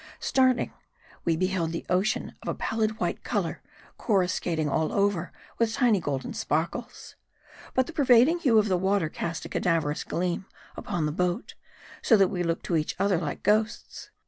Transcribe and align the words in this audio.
Starting, 0.19 0.73
we 1.25 1.37
beheld 1.37 1.71
the 1.71 1.85
ocean 1.87 2.33
of 2.41 2.47
a 2.47 2.55
pallid 2.55 2.99
white 2.99 3.23
color, 3.23 3.61
corruscating 3.99 4.67
all 4.67 4.91
over 4.91 5.31
with 5.59 5.75
tiny 5.75 5.99
golden 5.99 6.33
sparkles. 6.33 7.15
But 7.75 7.85
the 7.85 7.93
pervading 7.93 8.39
hue 8.39 8.57
of 8.57 8.67
the 8.67 8.77
water 8.77 9.09
cast 9.09 9.45
a 9.45 9.49
cadaverous 9.49 10.03
gleam 10.03 10.47
upon 10.75 11.05
the 11.05 11.11
boat, 11.11 11.53
so 12.01 12.17
that 12.17 12.29
we 12.29 12.41
looked 12.41 12.65
to 12.65 12.77
each 12.77 12.95
other 12.97 13.19
like 13.19 13.43
ghosts. 13.43 14.09